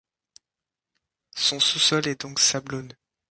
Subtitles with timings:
[1.35, 2.95] Son sous-sol est donc sablonneux.